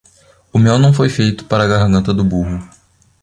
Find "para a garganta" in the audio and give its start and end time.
1.45-2.11